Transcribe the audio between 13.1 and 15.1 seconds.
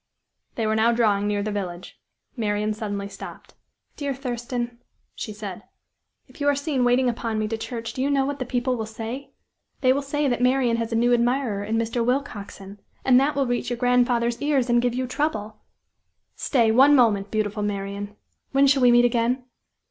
that will reach your grandfather's ears, and give you